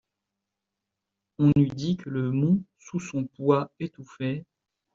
On 1.37 1.51
eût 1.57 1.67
dit 1.67 1.95
que 1.97 2.09
le 2.09 2.31
mont 2.31 2.63
sous 2.79 2.99
son 2.99 3.25
poids 3.25 3.71
étouffait 3.79 4.47